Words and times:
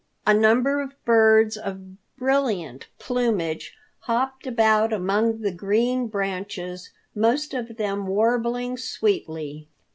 A 0.25 0.33
number 0.33 0.81
of 0.81 0.95
birds 1.05 1.55
of 1.55 1.79
brilliant 2.17 2.87
plumage 2.97 3.75
hopped 3.99 4.47
about 4.47 4.91
among 4.91 5.41
the 5.41 5.51
green 5.51 6.07
branches, 6.07 6.89
most 7.13 7.53
of 7.53 7.77
them 7.77 8.07
warbling 8.07 8.77
sweetly. 8.77 9.67